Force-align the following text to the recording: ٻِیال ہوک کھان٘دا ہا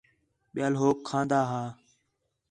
ٻِیال 0.53 0.73
ہوک 0.81 0.97
کھان٘دا 1.07 1.39
ہا 1.49 1.63